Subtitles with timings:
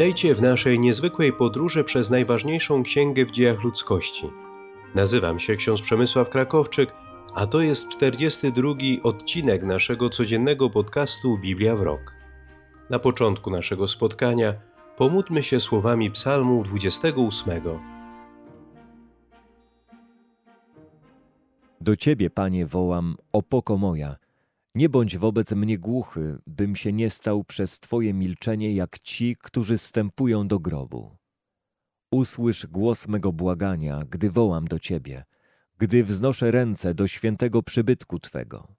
[0.00, 4.30] Witajcie w naszej niezwykłej podróży przez najważniejszą księgę w dziejach ludzkości.
[4.94, 6.92] Nazywam się ksiądz Przemysław Krakowczyk,
[7.34, 12.14] a to jest 42 odcinek naszego codziennego podcastu Biblia w rok.
[12.90, 14.54] Na początku naszego spotkania
[14.96, 17.60] pomódlmy się słowami Psalmu 28.
[21.80, 24.16] Do Ciebie, Panie, wołam, opoko moja.
[24.74, 29.78] Nie bądź wobec mnie głuchy, bym się nie stał przez Twoje milczenie jak ci, którzy
[29.78, 31.16] stępują do grobu.
[32.12, 35.24] Usłysz głos mego błagania, gdy wołam do Ciebie,
[35.78, 38.74] gdy wznoszę ręce do świętego przybytku Twego.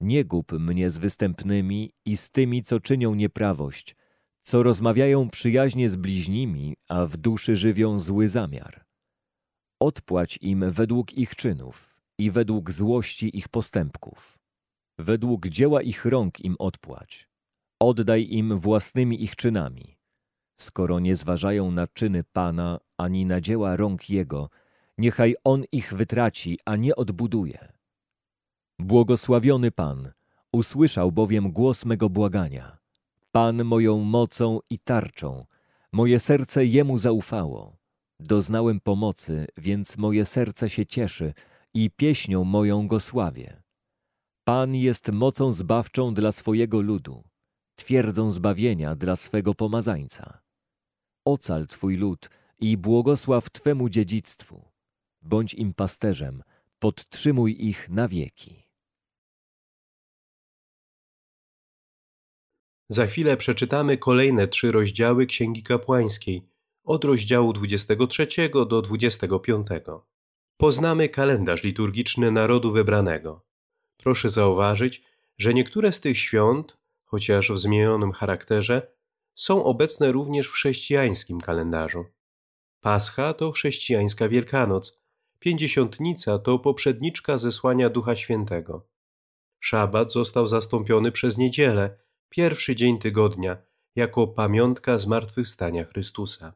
[0.00, 3.96] Nie gub mnie z występnymi i z tymi, co czynią nieprawość,
[4.42, 8.84] co rozmawiają przyjaźnie z bliźnimi, a w duszy żywią zły zamiar.
[9.80, 14.41] Odpłać im według ich czynów i według złości ich postępków.
[15.02, 17.28] Według dzieła ich rąk im odpłać.
[17.80, 19.96] Oddaj im własnymi ich czynami.
[20.60, 24.50] Skoro nie zważają na czyny Pana, ani na dzieła rąk Jego,
[24.98, 27.72] niechaj On ich wytraci, a nie odbuduje.
[28.78, 30.12] Błogosławiony Pan,
[30.52, 32.78] usłyszał bowiem głos mego błagania.
[33.32, 35.44] Pan moją mocą i tarczą,
[35.92, 37.76] moje serce Jemu zaufało.
[38.20, 41.34] Doznałem pomocy, więc moje serce się cieszy
[41.74, 43.61] i pieśnią moją go sławię.
[44.44, 47.24] Pan jest mocą zbawczą dla swojego ludu,
[47.76, 50.42] twierdzą zbawienia dla swego pomazańca.
[51.24, 54.64] Ocal Twój lud i błogosław Twemu dziedzictwu.
[55.22, 56.42] Bądź im pasterzem,
[56.78, 58.62] podtrzymuj ich na wieki.
[62.88, 66.48] Za chwilę przeczytamy kolejne trzy rozdziały Księgi Kapłańskiej,
[66.84, 68.26] od rozdziału 23
[68.68, 69.66] do 25.
[70.56, 73.51] Poznamy kalendarz liturgiczny narodu wybranego.
[74.02, 75.02] Proszę zauważyć,
[75.38, 78.92] że niektóre z tych świąt, chociaż w zmienionym charakterze,
[79.34, 82.04] są obecne również w chrześcijańskim kalendarzu.
[82.80, 85.02] Pascha to chrześcijańska Wielkanoc,
[85.42, 88.88] Pięćdziesiątnica to poprzedniczka zesłania Ducha Świętego.
[89.60, 91.98] Szabat został zastąpiony przez niedzielę,
[92.28, 93.56] pierwszy dzień tygodnia,
[93.96, 96.52] jako pamiątka zmartwychwstania Chrystusa.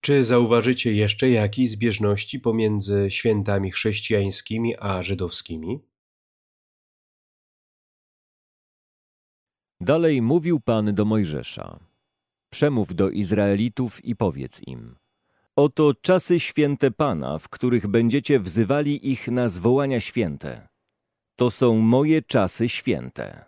[0.00, 5.80] Czy zauważycie jeszcze jakieś zbieżności pomiędzy świętami chrześcijańskimi a żydowskimi?
[9.80, 11.78] Dalej mówił Pan do Mojżesza.
[12.50, 14.96] Przemów do Izraelitów i powiedz im.
[15.56, 20.68] Oto czasy święte Pana, w których będziecie wzywali ich na zwołania święte.
[21.36, 23.44] To są moje czasy święte.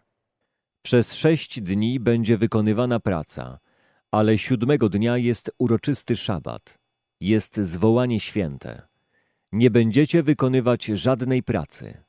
[0.83, 3.59] Przez sześć dni będzie wykonywana praca,
[4.11, 6.79] ale siódmego dnia jest uroczysty szabat.
[7.21, 8.83] Jest zwołanie święte.
[9.53, 12.05] Nie będziecie wykonywać żadnej pracy.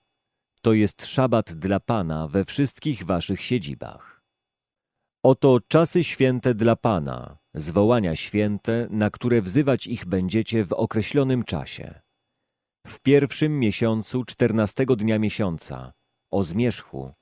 [0.65, 4.21] To jest szabat dla Pana we wszystkich waszych siedzibach.
[5.25, 12.01] Oto czasy święte dla Pana, zwołania święte, na które wzywać ich będziecie w określonym czasie.
[12.87, 15.93] W pierwszym miesiącu czternastego dnia miesiąca,
[16.31, 17.13] o zmierzchu,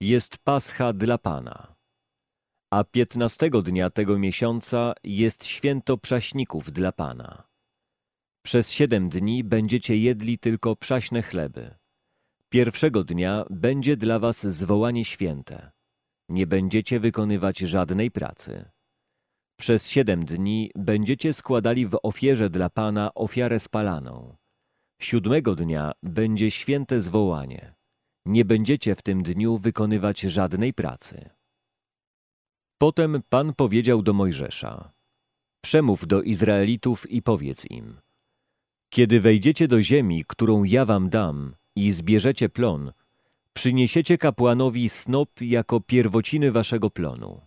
[0.00, 1.74] jest Pascha dla Pana.
[2.72, 7.44] A piętnastego dnia tego miesiąca jest święto przaśników dla Pana.
[8.44, 11.79] Przez siedem dni będziecie jedli tylko przaśne chleby.
[12.50, 15.70] Pierwszego dnia będzie dla was zwołanie święte
[16.30, 18.70] nie będziecie wykonywać żadnej pracy.
[19.58, 24.36] Przez siedem dni będziecie składali w ofierze dla Pana ofiarę spalaną.
[25.02, 27.74] Siódmego dnia będzie święte zwołanie.
[28.26, 31.30] Nie będziecie w tym dniu wykonywać żadnej pracy.
[32.78, 34.92] Potem Pan powiedział do Mojżesza:
[35.64, 38.00] Przemów do Izraelitów i powiedz im:
[38.90, 41.54] Kiedy wejdziecie do ziemi, którą ja wam dam,
[41.86, 42.92] i zbierzecie plon,
[43.52, 47.40] Przyniesiecie kapłanowi snop jako pierwociny waszego plonu.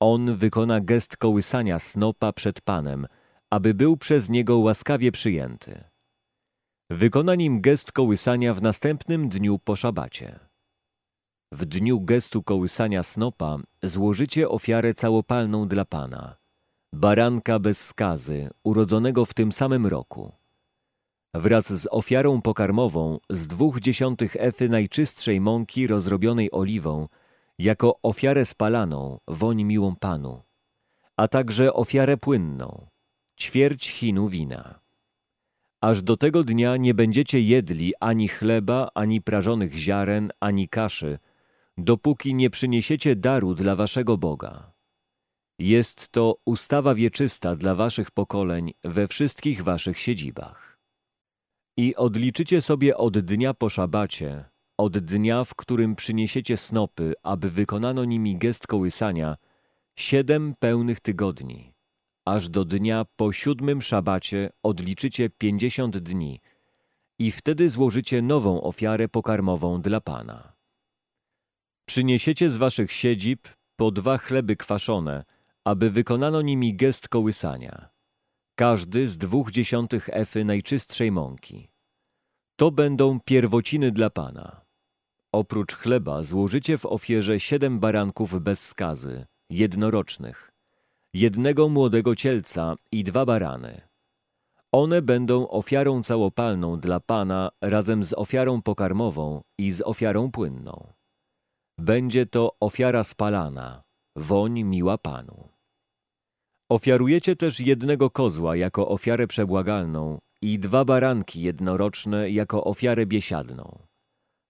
[0.00, 3.06] On wykona gest kołysania snopa przed Panem,
[3.50, 5.84] aby był przez niego łaskawie przyjęty.
[6.90, 10.40] Wykona nim gest kołysania w następnym dniu po szabacie.
[11.52, 16.36] W dniu gestu kołysania snopa złożycie ofiarę całopalną dla Pana,
[16.94, 20.32] baranka bez skazy, urodzonego w tym samym roku
[21.34, 27.08] wraz z ofiarą pokarmową z dwóch dziesiątych efy najczystszej mąki rozrobionej oliwą,
[27.58, 30.42] jako ofiarę spalaną, woń miłą Panu,
[31.16, 32.86] a także ofiarę płynną,
[33.40, 34.80] ćwierć chinu wina.
[35.80, 41.18] Aż do tego dnia nie będziecie jedli ani chleba, ani prażonych ziaren, ani kaszy,
[41.78, 44.72] dopóki nie przyniesiecie daru dla waszego Boga.
[45.58, 50.63] Jest to ustawa wieczysta dla waszych pokoleń we wszystkich waszych siedzibach.
[51.76, 54.44] I odliczycie sobie od dnia po szabacie,
[54.78, 59.36] od dnia, w którym przyniesiecie snopy, aby wykonano nimi gest kołysania,
[59.96, 61.74] siedem pełnych tygodni,
[62.24, 66.40] aż do dnia po siódmym szabacie odliczycie pięćdziesiąt dni
[67.18, 70.52] i wtedy złożycie nową ofiarę pokarmową dla Pana.
[71.86, 75.24] Przyniesiecie z waszych siedzib po dwa chleby kwaszone,
[75.64, 77.93] aby wykonano nimi gest kołysania.
[78.56, 81.68] Każdy z dwóch dziesiątych efy najczystszej mąki.
[82.56, 84.60] To będą pierwociny dla Pana.
[85.32, 90.50] Oprócz chleba złożycie w ofierze siedem baranków bez skazy, jednorocznych,
[91.14, 93.80] jednego młodego cielca i dwa barany.
[94.72, 100.92] One będą ofiarą całopalną dla Pana razem z ofiarą pokarmową i z ofiarą płynną.
[101.78, 103.82] Będzie to ofiara spalana,
[104.16, 105.53] woń miła Panu.
[106.68, 113.78] Ofiarujecie też jednego kozła jako ofiarę przebłagalną i dwa baranki jednoroczne jako ofiarę biesiadną.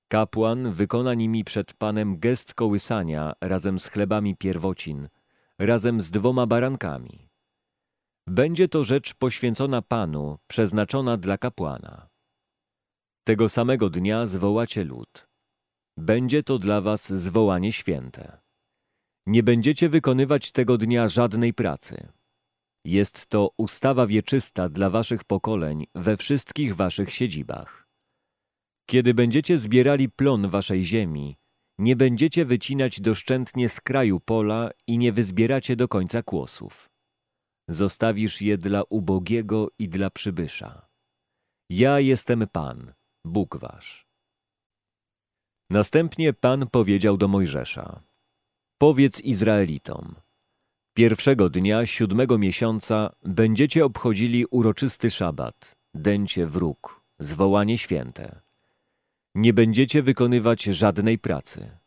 [0.08, 5.08] Kapłan wykona nimi przed Panem gest kołysania razem z chlebami pierwocin,
[5.58, 7.28] razem z dwoma barankami.
[8.26, 12.08] Będzie to rzecz poświęcona Panu, przeznaczona dla kapłana.
[13.24, 15.28] Tego samego dnia zwołacie lud.
[15.96, 18.43] Będzie to dla was zwołanie święte.
[19.26, 22.08] Nie będziecie wykonywać tego dnia żadnej pracy.
[22.84, 27.88] Jest to ustawa wieczysta dla waszych pokoleń we wszystkich waszych siedzibach.
[28.90, 31.36] Kiedy będziecie zbierali plon waszej ziemi,
[31.78, 36.90] nie będziecie wycinać doszczętnie z kraju pola i nie wyzbieracie do końca kłosów.
[37.68, 40.88] Zostawisz je dla ubogiego i dla przybysza.
[41.70, 42.94] Ja jestem Pan,
[43.26, 44.06] Bóg wasz.
[45.70, 48.02] Następnie Pan powiedział do Mojżesza:
[48.78, 50.14] Powiedz Izraelitom:
[50.94, 58.40] Pierwszego dnia siódmego miesiąca będziecie obchodzili uroczysty szabat, dęcie wróg, zwołanie święte.
[59.34, 61.78] Nie będziecie wykonywać żadnej pracy.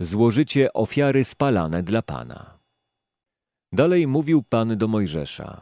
[0.00, 2.58] Złożycie ofiary spalane dla Pana.
[3.72, 5.60] Dalej mówił Pan do Mojżesza.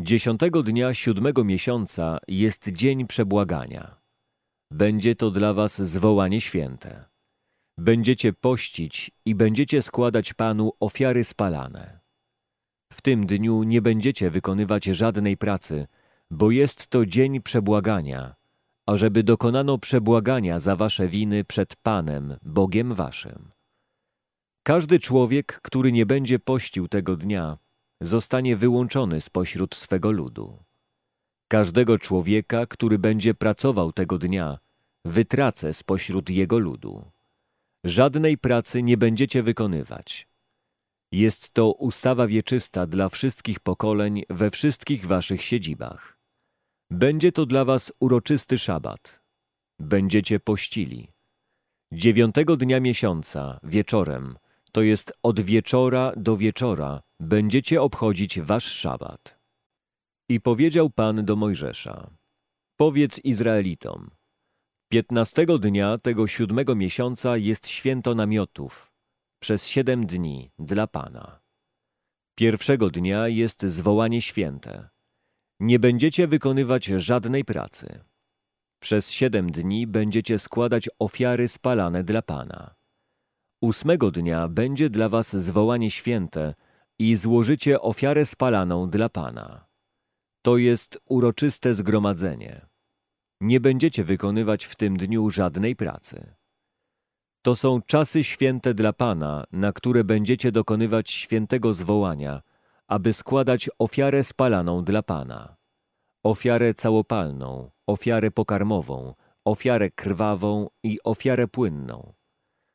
[0.00, 4.00] Dziesiątego dnia siódmego miesiąca jest dzień przebłagania.
[4.70, 7.13] Będzie to dla was zwołanie święte.
[7.78, 12.00] Będziecie pościć i będziecie składać Panu ofiary spalane.
[12.92, 15.86] W tym dniu nie będziecie wykonywać żadnej pracy,
[16.30, 18.34] bo jest to dzień przebłagania,
[18.86, 23.50] ażeby dokonano przebłagania za wasze winy przed Panem, Bogiem waszym.
[24.62, 27.58] Każdy człowiek, który nie będzie pościł tego dnia,
[28.00, 30.62] zostanie wyłączony spośród swego ludu.
[31.48, 34.58] Każdego człowieka, który będzie pracował tego dnia,
[35.04, 37.13] wytracę spośród jego ludu.
[37.84, 40.28] Żadnej pracy nie będziecie wykonywać.
[41.12, 46.18] Jest to ustawa wieczysta dla wszystkich pokoleń we wszystkich waszych siedzibach.
[46.90, 49.20] Będzie to dla was uroczysty szabat.
[49.78, 51.08] Będziecie pościli.
[51.92, 54.36] Dziewiątego dnia miesiąca, wieczorem,
[54.72, 59.38] to jest od wieczora do wieczora, będziecie obchodzić wasz szabat.
[60.28, 62.10] I powiedział Pan do Mojżesza,
[62.76, 64.10] powiedz Izraelitom,
[64.94, 68.92] piętnastego dnia tego siódmego miesiąca jest święto namiotów,
[69.42, 71.40] przez siedem dni dla Pana.
[72.38, 74.88] Pierwszego dnia jest zwołanie święte.
[75.60, 78.04] Nie będziecie wykonywać żadnej pracy.
[78.82, 82.74] Przez siedem dni będziecie składać ofiary spalane dla Pana.
[83.60, 86.54] Ósmego dnia będzie dla was zwołanie święte
[86.98, 89.66] i złożycie ofiarę spalaną dla Pana.
[90.42, 92.73] To jest uroczyste zgromadzenie.
[93.40, 96.34] Nie będziecie wykonywać w tym dniu żadnej pracy.
[97.42, 102.42] To są czasy święte dla Pana, na które będziecie dokonywać świętego zwołania,
[102.86, 105.56] aby składać ofiarę spalaną dla Pana.
[106.22, 109.14] Ofiarę całopalną, ofiarę pokarmową,
[109.44, 112.12] ofiarę krwawą i ofiarę płynną.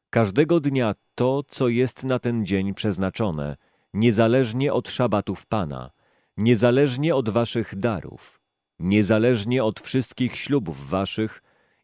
[0.10, 3.58] Każdego dnia to, co jest na ten dzień przeznaczone,
[3.94, 5.92] niezależnie od szabatów Pana,
[6.38, 8.39] niezależnie od waszych darów,
[8.80, 11.44] niezależnie od wszystkich ślubów waszych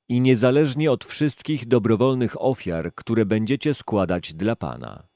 [0.09, 5.07] i niezależnie od wszystkich dobrowolnych ofiar, które będziecie składać dla Pana.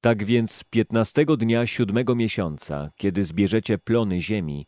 [0.00, 4.66] Tak więc piętnastego dnia siódmego miesiąca, kiedy zbierzecie plony ziemi,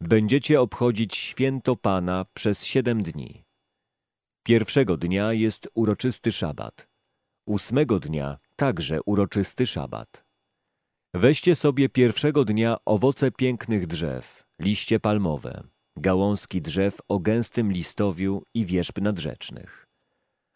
[0.00, 3.44] będziecie obchodzić święto Pana przez siedem dni.
[4.42, 6.88] Pierwszego dnia jest uroczysty szabat,
[7.46, 10.24] ósmego dnia także uroczysty szabat.
[11.14, 15.64] Weźcie sobie pierwszego dnia owoce pięknych drzew, liście palmowe,
[15.96, 19.86] gałązki drzew o gęstym listowiu i wierzb nadrzecznych.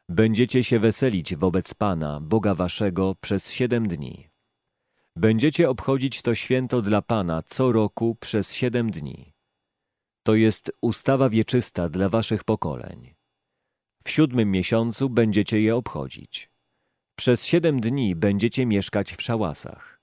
[0.09, 4.28] Będziecie się weselić wobec Pana, Boga waszego, przez siedem dni.
[5.16, 9.32] Będziecie obchodzić to święto dla Pana co roku przez siedem dni.
[10.26, 13.14] To jest ustawa wieczysta dla waszych pokoleń.
[14.04, 16.50] W siódmym miesiącu będziecie je obchodzić.
[17.16, 20.01] Przez siedem dni będziecie mieszkać w szałasach.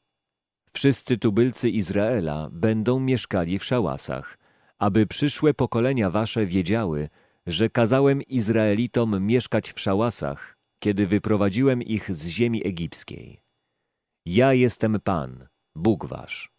[0.79, 4.37] Wszyscy tubylcy Izraela będą mieszkali w szałasach,
[4.77, 7.09] aby przyszłe pokolenia wasze wiedziały,
[7.47, 13.41] że kazałem Izraelitom mieszkać w szałasach, kiedy wyprowadziłem ich z ziemi egipskiej.
[14.25, 16.51] Ja jestem Pan, Bóg wasz.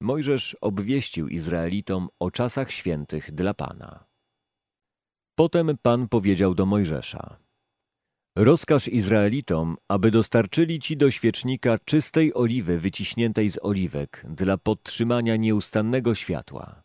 [0.00, 4.04] Mojżesz obwieścił Izraelitom o czasach świętych dla Pana.
[5.34, 7.38] Potem Pan powiedział do Mojżesza:
[8.40, 16.14] Rozkaż Izraelitom, aby dostarczyli ci do świecznika czystej oliwy wyciśniętej z oliwek dla podtrzymania nieustannego
[16.14, 16.82] światła.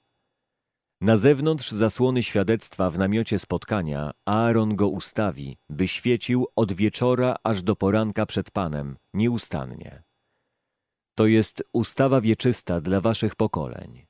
[1.01, 7.63] Na zewnątrz zasłony świadectwa w namiocie spotkania Aaron go ustawi, by świecił od wieczora aż
[7.63, 10.03] do poranka przed Panem, nieustannie.
[11.15, 14.05] To jest ustawa wieczysta dla waszych pokoleń.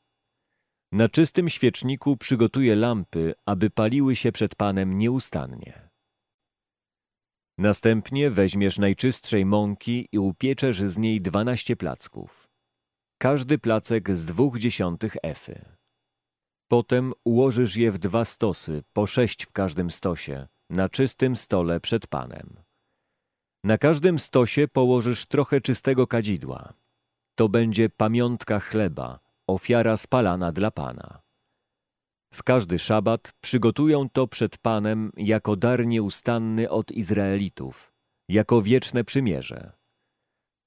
[0.91, 5.92] Na czystym świeczniku przygotuje lampy, aby paliły się przed Panem nieustannie.
[7.57, 12.49] Następnie weźmiesz najczystszej mąki i upieczesz z niej dwanaście placków.
[13.17, 15.65] Każdy placek z dwóch dziesiątych efy.
[16.67, 22.07] Potem ułożysz je w dwa stosy, po sześć w każdym stosie, na czystym stole przed
[22.07, 22.59] Panem.
[23.63, 26.73] Na każdym stosie położysz trochę czystego kadzidła.
[27.35, 31.22] To będzie pamiątka chleba, ofiara spalana dla Pana.
[32.33, 37.93] W każdy szabat przygotują to przed Panem jako dar nieustanny od Izraelitów,
[38.29, 39.71] jako wieczne przymierze.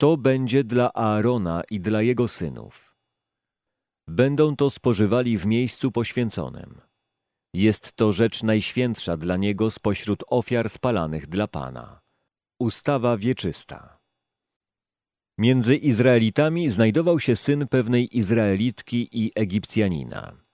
[0.01, 2.97] To będzie dla Aarona i dla jego synów.
[4.09, 6.81] Będą to spożywali w miejscu poświęconym.
[7.55, 12.01] Jest to rzecz najświętsza dla niego spośród ofiar spalanych dla Pana.
[12.61, 13.99] Ustawa wieczysta.
[15.39, 20.46] Między Izraelitami znajdował się syn pewnej Izraelitki i Egipcjanina.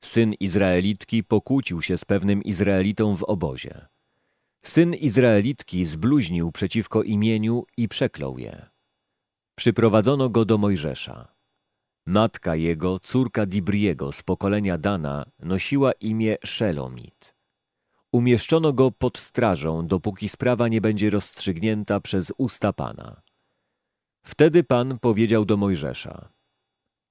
[0.00, 3.86] Syn Izraelitki pokłócił się z pewnym Izraelitą w obozie.
[4.62, 8.66] Syn Izraelitki zbluźnił przeciwko imieniu i przeklął je.
[9.54, 11.34] Przyprowadzono go do Mojżesza.
[12.06, 17.34] Matka jego, córka Dibriego z pokolenia Dana, nosiła imię Szelomit.
[18.12, 23.22] Umieszczono go pod strażą, dopóki sprawa nie będzie rozstrzygnięta przez usta Pana.
[24.24, 26.28] Wtedy Pan powiedział do Mojżesza: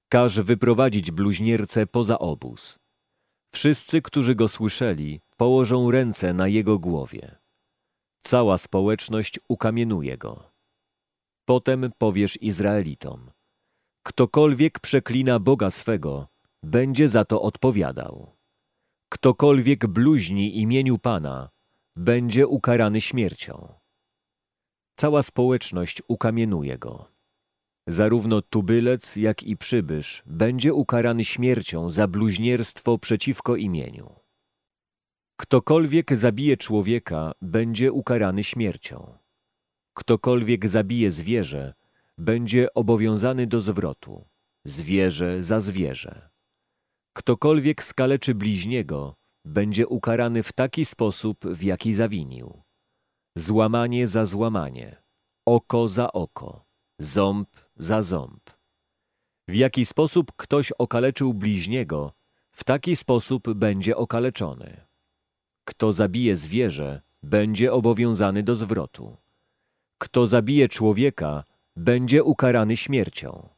[0.08, 2.78] Każ wyprowadzić bluźniercę poza obóz.
[3.54, 7.38] Wszyscy, którzy go słyszeli, położą ręce na jego głowie.
[8.20, 10.50] Cała społeczność ukamienuje go.
[11.44, 13.30] Potem powiesz Izraelitom:
[14.02, 16.28] Ktokolwiek przeklina Boga swego,
[16.62, 18.36] będzie za to odpowiadał.
[19.08, 21.50] Ktokolwiek bluźni imieniu Pana,
[21.96, 23.74] będzie ukarany śmiercią.
[24.96, 27.17] Cała społeczność ukamienuje go.
[27.88, 34.14] Zarówno tubylec, jak i przybysz będzie ukarany śmiercią za bluźnierstwo przeciwko imieniu.
[35.36, 39.18] Ktokolwiek zabije człowieka, będzie ukarany śmiercią.
[39.94, 41.74] Ktokolwiek zabije zwierzę,
[42.18, 44.24] będzie obowiązany do zwrotu.
[44.64, 46.28] Zwierzę za zwierzę.
[47.12, 49.14] Ktokolwiek skaleczy bliźniego,
[49.44, 52.62] będzie ukarany w taki sposób, w jaki zawinił.
[53.36, 55.02] Złamanie za złamanie,
[55.46, 56.67] oko za oko,
[56.98, 58.50] ząb za ząb.
[59.48, 62.12] W jaki sposób ktoś okaleczył bliźniego,
[62.50, 64.86] w taki sposób będzie okaleczony.
[65.64, 69.16] Kto zabije zwierzę, będzie obowiązany do zwrotu.
[69.98, 71.44] Kto zabije człowieka,
[71.76, 73.48] będzie ukarany śmiercią.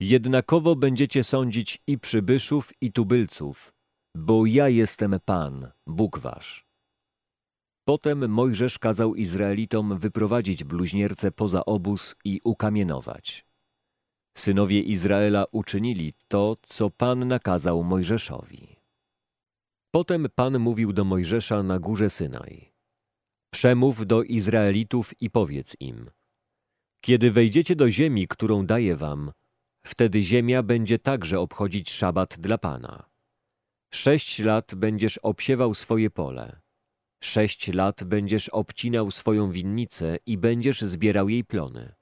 [0.00, 3.74] Jednakowo będziecie sądzić i przybyszów, i tubylców,
[4.14, 6.67] bo ja jestem Pan, Bóg wasz.
[7.88, 13.46] Potem Mojżesz kazał Izraelitom wyprowadzić bluźnierce poza obóz i ukamienować.
[14.38, 18.76] Synowie Izraela uczynili to, co Pan nakazał Mojżeszowi.
[19.90, 22.72] Potem Pan mówił do Mojżesza na górze Synaj.
[23.50, 26.10] Przemów do Izraelitów i powiedz im.
[27.00, 29.32] Kiedy wejdziecie do ziemi, którą daję wam,
[29.86, 33.08] wtedy ziemia będzie także obchodzić szabat dla Pana.
[33.94, 36.67] Sześć lat będziesz obsiewał swoje pole
[37.20, 41.94] Sześć lat będziesz obcinał swoją winnicę i będziesz zbierał jej plony.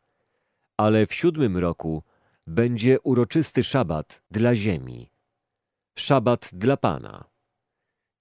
[0.77, 2.03] Ale w siódmym roku
[2.47, 5.11] będzie uroczysty szabat dla ziemi.
[5.99, 7.25] Szabat dla Pana.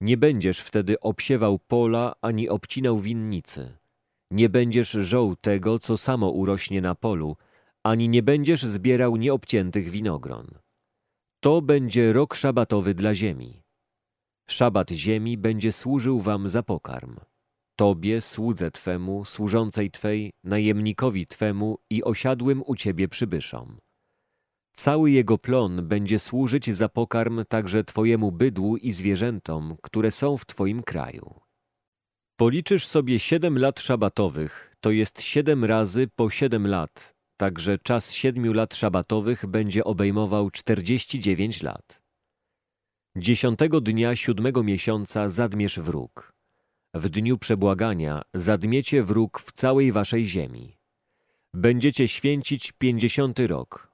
[0.00, 3.76] Nie będziesz wtedy obsiewał pola ani obcinał winnicy.
[4.30, 7.36] Nie będziesz żął tego, co samo urośnie na polu,
[7.82, 10.46] ani nie będziesz zbierał nieobciętych winogron.
[11.40, 13.65] To będzie rok szabatowy dla ziemi.
[14.50, 17.16] Szabat ziemi będzie służył wam za pokarm.
[17.76, 23.78] Tobie, słudze Twemu, służącej Twej, najemnikowi Twemu i osiadłym u Ciebie przybyszom.
[24.72, 30.46] Cały jego plon będzie służyć za pokarm także Twojemu bydłu i zwierzętom, które są w
[30.46, 31.40] Twoim kraju.
[32.36, 38.52] Policzysz sobie siedem lat szabatowych, to jest siedem razy po siedem lat, także czas siedmiu
[38.52, 42.05] lat szabatowych będzie obejmował czterdzieści dziewięć lat.
[43.18, 46.32] Dziesiątego dnia siódmego miesiąca zadmiesz wróg.
[46.94, 50.76] W dniu przebłagania zadmiecie wróg w całej waszej ziemi.
[51.54, 53.92] Będziecie święcić pięćdziesiąty rok.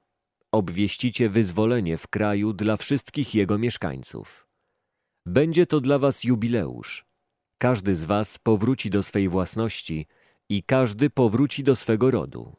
[0.52, 4.46] Obwieścicie wyzwolenie w kraju dla wszystkich jego mieszkańców.
[5.26, 7.04] Będzie to dla was jubileusz.
[7.58, 10.06] Każdy z was powróci do swej własności
[10.48, 12.56] i każdy powróci do swego rodu.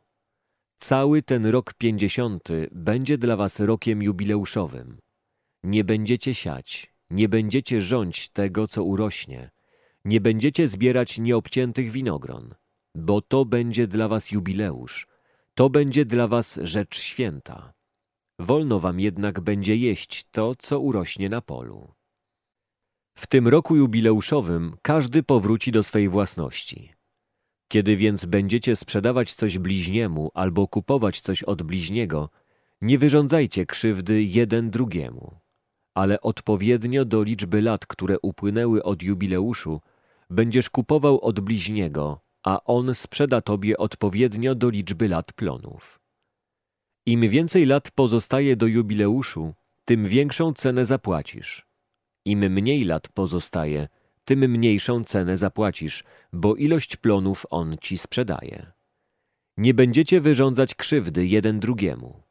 [0.79, 4.97] Cały ten rok pięćdziesiąty będzie dla was rokiem jubileuszowym.
[5.63, 9.51] Nie będziecie siać, nie będziecie rządź tego, co urośnie,
[10.05, 12.55] nie będziecie zbierać nieobciętych winogron,
[12.95, 15.07] bo to będzie dla was jubileusz,
[15.53, 17.73] to będzie dla was rzecz święta.
[18.39, 21.93] Wolno wam jednak będzie jeść to, co urośnie na polu.
[23.17, 26.93] W tym roku jubileuszowym każdy powróci do swej własności.
[27.67, 32.29] Kiedy więc będziecie sprzedawać coś bliźniemu albo kupować coś od bliźniego,
[32.81, 35.42] nie wyrządzajcie krzywdy jeden drugiemu,
[35.93, 39.81] ale odpowiednio do liczby lat, które upłynęły od jubileuszu,
[40.29, 45.99] będziesz kupował od bliźniego, a on sprzeda tobie odpowiednio do liczby lat plonów.
[47.05, 49.53] Im więcej lat pozostaje do jubileuszu,
[49.85, 51.65] tym większą cenę zapłacisz.
[52.25, 53.87] Im mniej lat pozostaje,
[54.25, 58.71] tym mniejszą cenę zapłacisz, bo ilość plonów on ci sprzedaje.
[59.57, 62.23] Nie będziecie wyrządzać krzywdy jeden drugiemu.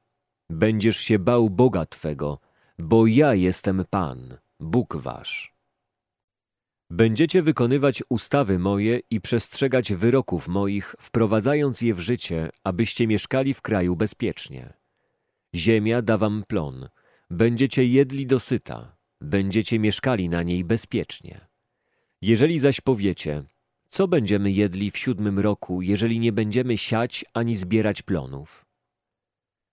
[0.50, 2.38] Będziesz się bał Boga Twego,
[2.78, 5.54] bo ja jestem Pan, Bóg Wasz.
[6.90, 13.62] Będziecie wykonywać ustawy moje i przestrzegać wyroków moich, wprowadzając je w życie, abyście mieszkali w
[13.62, 14.72] kraju bezpiecznie.
[15.54, 16.88] Ziemia da wam plon,
[17.30, 21.40] będziecie jedli dosyta, będziecie mieszkali na niej bezpiecznie.
[22.22, 23.44] Jeżeli zaś powiecie,
[23.88, 28.61] co będziemy jedli w siódmym roku, jeżeli nie będziemy siać ani zbierać plonów?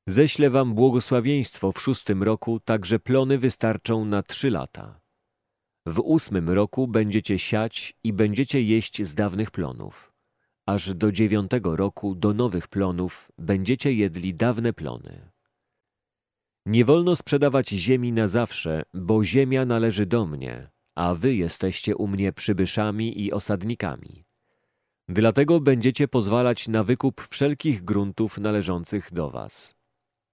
[0.10, 5.00] Ześlę wam błogosławieństwo w szóstym roku, tak że plony wystarczą na trzy lata.
[5.86, 10.14] W ósmym roku będziecie siać i będziecie jeść z dawnych plonów.
[10.66, 15.32] Aż do dziewiątego roku do nowych plonów będziecie jedli dawne plony.
[16.66, 22.08] Nie wolno sprzedawać ziemi na zawsze, bo ziemia należy do mnie, a wy jesteście u
[22.08, 24.24] mnie przybyszami i osadnikami.
[25.10, 29.79] Dlatego będziecie pozwalać na wykup wszelkich gruntów należących do was.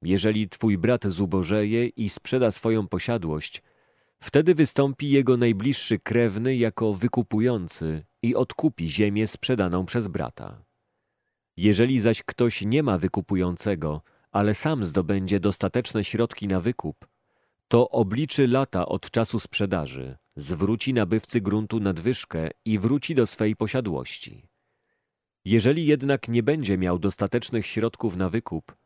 [0.02, 3.62] Jeżeli twój brat zubożeje i sprzeda swoją posiadłość,
[4.20, 10.64] wtedy wystąpi jego najbliższy krewny jako wykupujący i odkupi ziemię sprzedaną przez brata.
[11.56, 17.08] Jeżeli zaś ktoś nie ma wykupującego, ale sam zdobędzie dostateczne środki na wykup,
[17.68, 24.48] to obliczy lata od czasu sprzedaży, zwróci nabywcy gruntu nadwyżkę i wróci do swej posiadłości.
[25.44, 28.76] Jeżeli jednak nie będzie miał dostatecznych środków na wykup,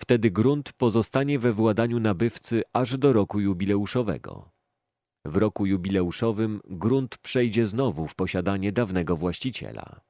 [0.00, 4.50] wtedy grunt pozostanie we władaniu nabywcy aż do roku jubileuszowego.
[5.24, 10.00] W roku jubileuszowym grunt przejdzie znowu w posiadanie dawnego właściciela.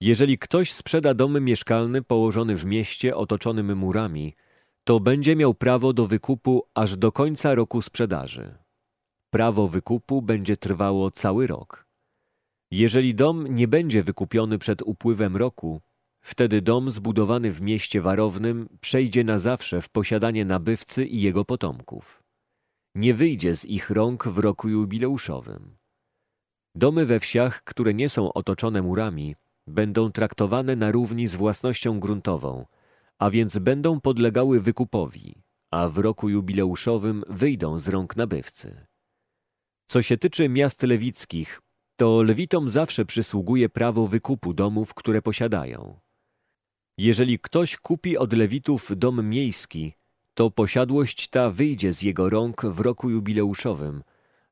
[0.00, 4.34] Jeżeli ktoś sprzeda dom mieszkalny położony w mieście otoczonym murami,
[4.84, 8.54] to będzie miał prawo do wykupu aż do końca roku sprzedaży.
[9.30, 11.86] Prawo wykupu będzie trwało cały rok.
[12.70, 15.80] Jeżeli dom nie będzie wykupiony przed upływem roku,
[16.20, 22.22] wtedy dom zbudowany w mieście warownym przejdzie na zawsze w posiadanie nabywcy i jego potomków.
[22.94, 25.76] Nie wyjdzie z ich rąk w roku jubileuszowym.
[26.74, 32.66] Domy we wsiach, które nie są otoczone murami, będą traktowane na równi z własnością gruntową,
[33.18, 38.86] a więc będą podlegały wykupowi, a w roku jubileuszowym wyjdą z rąk nabywcy.
[39.86, 41.60] Co się tyczy miast lewickich,
[41.96, 46.00] to lewitom zawsze przysługuje prawo wykupu domów, które posiadają.
[47.00, 49.92] Jeżeli ktoś kupi od lewitów dom miejski,
[50.34, 54.02] to posiadłość ta wyjdzie z jego rąk w roku jubileuszowym,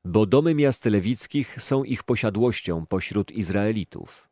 [0.05, 4.29] bo domy miast lewickich są ich posiadłością pośród Izraelitów.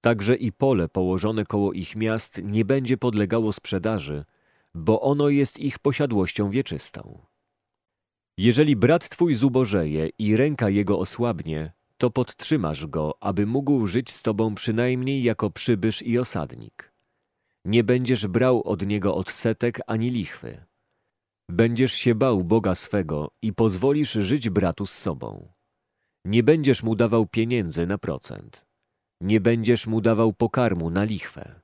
[0.00, 4.24] Także i pole położone koło ich miast nie będzie podlegało sprzedaży,
[4.74, 7.18] bo ono jest ich posiadłością wieczystą.
[8.38, 14.22] Jeżeli brat twój zubożeje i ręka jego osłabnie, to podtrzymasz go, aby mógł żyć z
[14.22, 16.93] tobą przynajmniej jako przybysz i osadnik.
[17.64, 20.64] Nie będziesz brał od niego odsetek ani lichwy.
[21.50, 25.48] Będziesz się bał Boga swego i pozwolisz żyć bratu z sobą.
[26.24, 28.64] Nie będziesz mu dawał pieniędzy na procent.
[29.20, 31.60] Nie będziesz mu dawał pokarmu na lichwę.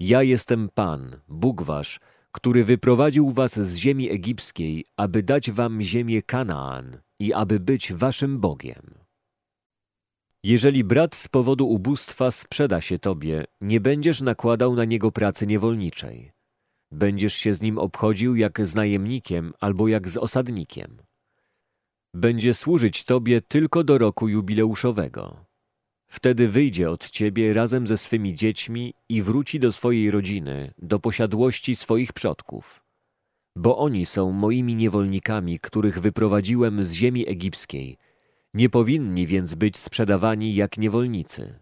[0.00, 2.00] Ja jestem Pan, Bóg wasz,
[2.32, 8.40] który wyprowadził was z ziemi egipskiej, aby dać wam ziemię Kanaan i aby być waszym
[8.40, 9.01] Bogiem.
[10.44, 16.32] Jeżeli brat z powodu ubóstwa sprzeda się tobie, nie będziesz nakładał na niego pracy niewolniczej.
[16.92, 21.02] Będziesz się z nim obchodził jak z najemnikiem albo jak z osadnikiem.
[22.14, 25.44] Będzie służyć tobie tylko do roku jubileuszowego.
[26.10, 31.76] Wtedy wyjdzie od ciebie razem ze swymi dziećmi i wróci do swojej rodziny, do posiadłości
[31.76, 32.84] swoich przodków.
[33.56, 37.98] Bo oni są moimi niewolnikami, których wyprowadziłem z ziemi egipskiej.
[38.54, 41.58] Nie powinni więc być sprzedawani jak niewolnicy.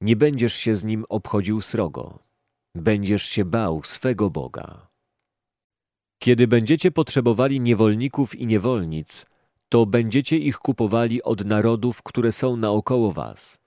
[0.00, 2.18] Nie będziesz się z nim obchodził srogo.
[2.74, 4.88] Będziesz się bał swego Boga.
[6.18, 9.26] Kiedy będziecie potrzebowali niewolników i niewolnic,
[9.68, 13.60] to będziecie ich kupowali od narodów, które są naokoło was.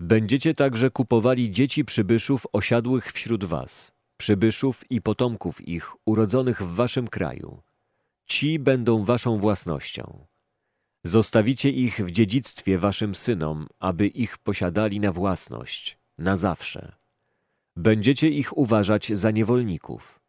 [0.00, 7.08] Będziecie także kupowali dzieci przybyszów osiadłych wśród was, przybyszów i potomków ich urodzonych w waszym
[7.08, 7.62] kraju.
[8.26, 10.29] Ci będą waszą własnością.
[11.04, 16.92] Zostawicie ich w dziedzictwie waszym synom, aby ich posiadali na własność, na zawsze.
[17.76, 20.20] Będziecie ich uważać za niewolników.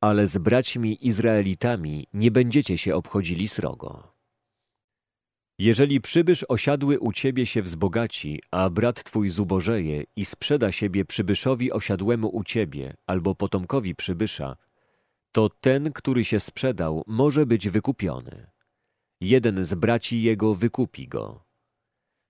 [0.00, 4.14] Ale z braćmi Izraelitami nie będziecie się obchodzili srogo.
[5.58, 11.72] Jeżeli przybysz osiadły u ciebie się wzbogaci, a brat twój zubożeje i sprzeda siebie przybyszowi
[11.72, 14.56] osiadłemu u ciebie albo potomkowi przybysza,
[15.32, 18.53] to ten, który się sprzedał, może być wykupiony.
[19.24, 21.44] Jeden z braci jego wykupi go.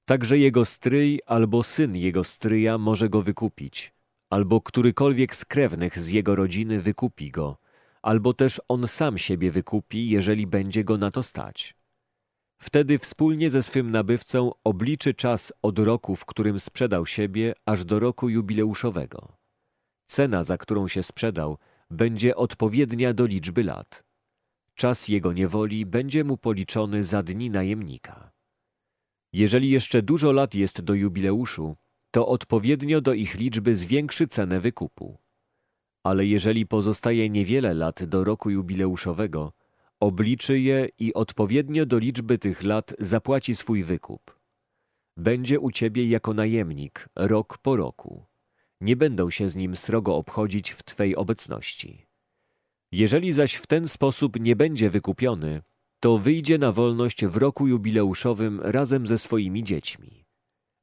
[0.05, 3.93] Także jego stryj albo syn jego stryja może go wykupić,
[4.31, 7.57] albo którykolwiek z krewnych z jego rodziny wykupi go,
[8.03, 11.75] albo też on sam siebie wykupi, jeżeli będzie go na to stać.
[12.59, 17.99] Wtedy wspólnie ze swym nabywcą obliczy czas od roku, w którym sprzedał siebie, aż do
[17.99, 19.37] roku jubileuszowego.
[20.07, 21.59] Cena, za którą się sprzedał,
[21.91, 24.05] będzie odpowiednia do liczby lat.
[24.75, 28.31] Czas jego niewoli będzie mu policzony za dni najemnika.
[29.33, 31.77] Jeżeli jeszcze dużo lat jest do jubileuszu,
[32.11, 35.19] to odpowiednio do ich liczby zwiększy cenę wykupu.
[36.03, 39.53] Ale jeżeli pozostaje niewiele lat do roku jubileuszowego,
[40.05, 44.41] Obliczy je i odpowiednio do liczby tych lat zapłaci swój wykup.
[45.17, 48.25] Będzie u ciebie jako najemnik, rok po roku.
[48.81, 52.07] Nie będą się z nim srogo obchodzić w twej obecności.
[52.95, 55.63] Jeżeli zaś w ten sposób nie będzie wykupiony,
[56.01, 60.25] to wyjdzie na wolność w roku jubileuszowym razem ze swoimi dziećmi.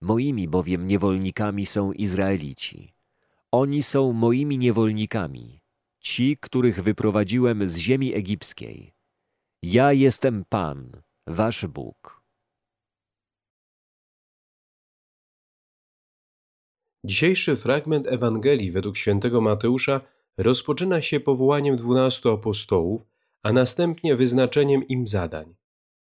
[0.02, 2.93] Moimi bowiem niewolnikami są Izraelici.
[3.52, 5.62] Oni są moimi niewolnikami,
[6.00, 8.93] ci, których wyprowadziłem z ziemi egipskiej.
[9.63, 12.24] Ja jestem Pan, wasz Bóg.
[17.06, 20.02] Dzisiejszy fragment Ewangelii według świętego Mateusza
[20.38, 23.08] rozpoczyna się powołaniem dwunastu apostołów,
[23.44, 25.56] a następnie wyznaczeniem im zadań.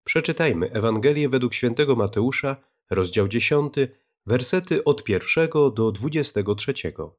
[0.04, 2.56] Przeczytajmy Ewangelię według świętego Mateusza,
[2.90, 3.74] rozdział 10,
[4.26, 7.18] wersety od pierwszego do dwudziestego trzeciego.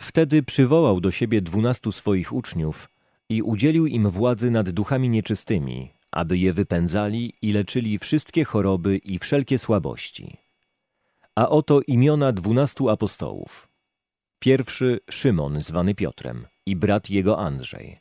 [0.00, 2.88] Wtedy przywołał do siebie dwunastu swoich uczniów
[3.28, 9.18] i udzielił im władzy nad duchami nieczystymi, aby je wypędzali i leczyli wszystkie choroby i
[9.18, 10.47] wszelkie słabości.
[11.38, 13.68] A oto imiona dwunastu apostołów.
[14.38, 17.98] Pierwszy Szymon, zwany Piotrem, i brat jego Andrzej.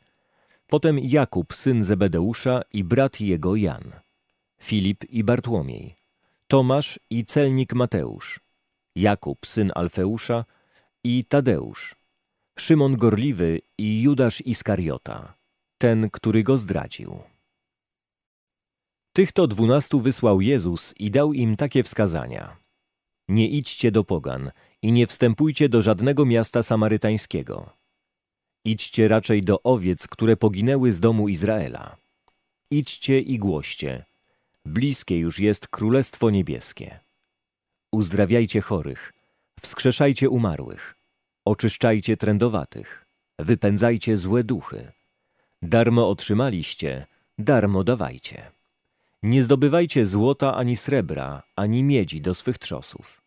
[0.67, 3.91] Potem Jakub, syn Zebedeusza i brat jego Jan.
[4.61, 5.95] Filip i Bartłomiej.
[6.47, 8.39] Tomasz i celnik Mateusz.
[8.95, 10.45] Jakub, syn Alfeusza
[11.03, 11.95] i Tadeusz,
[12.59, 15.33] Szymon Gorliwy i Judasz Iskariota,
[15.77, 17.19] ten, który go zdradził.
[19.13, 22.66] Tych to dwunastu wysłał Jezus i dał im takie wskazania.
[23.29, 27.69] Nie idźcie do pogan i nie wstępujcie do żadnego miasta samarytańskiego.
[28.65, 31.97] Idźcie raczej do owiec, które poginęły z domu Izraela.
[32.71, 34.05] Idźcie i głoście.
[34.65, 36.99] Bliskie już jest Królestwo Niebieskie.
[37.91, 39.13] Uzdrawiajcie chorych,
[39.61, 40.97] wskrzeszajcie umarłych,
[41.47, 43.05] Oczyszczajcie trędowatych,
[43.39, 44.91] wypędzajcie złe duchy.
[45.61, 48.51] Darmo otrzymaliście, darmo dawajcie.
[49.27, 53.21] Nie zdobywajcie złota ani srebra, ani miedzi do swych trzosów.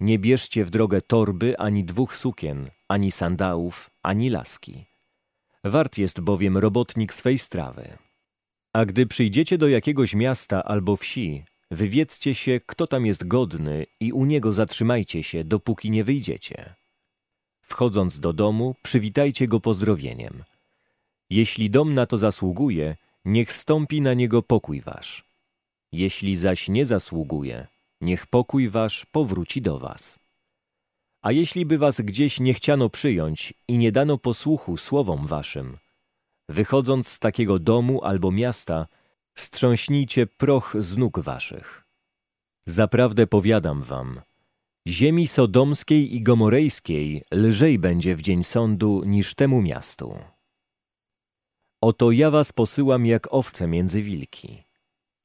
[0.00, 4.84] Nie bierzcie w drogę torby ani dwóch sukien, ani sandałów, ani laski.
[5.64, 7.98] Wart jest bowiem robotnik swej strawy.
[8.72, 14.12] A gdy przyjdziecie do jakiegoś miasta albo wsi, wywiedzcie się, kto tam jest godny i
[14.12, 16.74] u niego zatrzymajcie się, dopóki nie wyjdziecie.
[17.62, 20.44] Wchodząc do domu, przywitajcie go pozdrowieniem.
[21.30, 25.24] Jeśli dom na to zasługuje, niech stąpi na niego pokój wasz.
[25.92, 27.66] Jeśli zaś nie zasługuje,
[28.00, 30.18] niech pokój wasz powróci do was.
[31.22, 35.78] A jeśli by was gdzieś nie chciano przyjąć i nie dano posłuchu słowom waszym,
[36.48, 38.86] wychodząc z takiego domu albo miasta,
[39.34, 41.84] Strząśnijcie proch z nóg waszych.
[42.66, 44.20] Zaprawdę powiadam wam,
[44.88, 50.18] ziemi sodomskiej i gomorejskiej lżej będzie w dzień sądu niż temu miastu.
[51.84, 54.64] Oto ja was posyłam jak owce między wilki.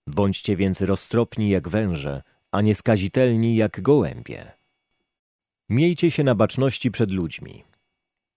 [0.07, 4.51] Bądźcie więc roztropni jak węże, a nieskazitelni jak gołębie.
[5.69, 7.63] Miejcie się na baczności przed ludźmi.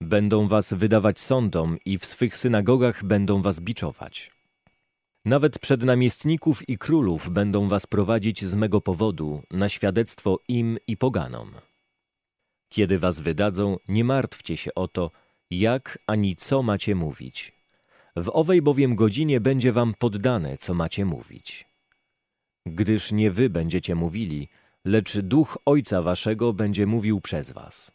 [0.01, 4.31] Będą was wydawać sądom i w swych synagogach będą was biczować.
[5.25, 10.97] Nawet przed namiestników i królów będą was prowadzić z mego powodu na świadectwo im i
[10.97, 11.51] poganom.
[12.69, 15.11] Kiedy was wydadzą, nie martwcie się o to,
[15.51, 17.62] jak ani co macie mówić.
[18.17, 21.67] W owej bowiem godzinie będzie wam poddane, co macie mówić.
[22.67, 24.49] Gdyż nie wy będziecie mówili,
[24.85, 27.93] lecz duch Ojca waszego będzie mówił przez was.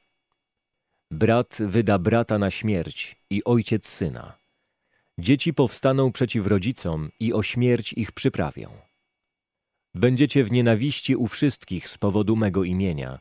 [1.12, 4.38] Brat wyda brata na śmierć i ojciec syna.
[5.18, 8.70] Dzieci powstaną przeciw rodzicom i o śmierć ich przyprawią.
[9.96, 13.20] Będziecie w nienawiści u wszystkich z powodu mego imienia,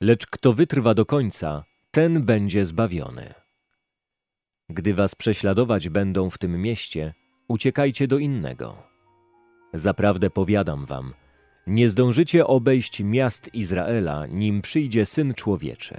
[0.00, 3.41] lecz kto wytrwa do końca, ten będzie zbawiony.
[4.72, 7.14] Gdy was prześladować będą w tym mieście,
[7.48, 8.76] uciekajcie do innego.
[9.72, 11.14] Zaprawdę powiadam wam,
[11.66, 15.96] nie zdążycie obejść miast Izraela, nim przyjdzie Syn Człowieczy.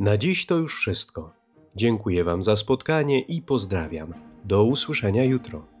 [0.00, 1.32] Na dziś to już wszystko.
[1.76, 4.14] Dziękuję Wam za spotkanie i pozdrawiam.
[4.44, 5.77] Do usłyszenia jutro.